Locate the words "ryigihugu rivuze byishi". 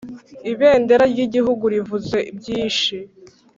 1.11-2.97